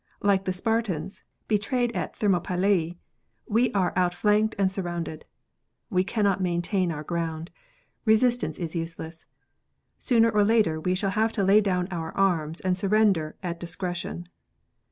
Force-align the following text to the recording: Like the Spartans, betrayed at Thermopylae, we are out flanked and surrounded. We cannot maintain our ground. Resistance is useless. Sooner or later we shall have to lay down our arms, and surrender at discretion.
Like 0.23 0.45
the 0.45 0.51
Spartans, 0.51 1.21
betrayed 1.47 1.91
at 1.91 2.15
Thermopylae, 2.15 2.97
we 3.47 3.71
are 3.73 3.93
out 3.95 4.15
flanked 4.15 4.55
and 4.57 4.71
surrounded. 4.71 5.25
We 5.91 6.03
cannot 6.03 6.41
maintain 6.41 6.91
our 6.91 7.03
ground. 7.03 7.51
Resistance 8.03 8.57
is 8.57 8.75
useless. 8.75 9.27
Sooner 9.99 10.31
or 10.31 10.43
later 10.43 10.79
we 10.81 10.95
shall 10.95 11.11
have 11.11 11.33
to 11.33 11.43
lay 11.43 11.61
down 11.61 11.87
our 11.91 12.17
arms, 12.17 12.61
and 12.61 12.75
surrender 12.75 13.35
at 13.43 13.59
discretion. 13.59 14.27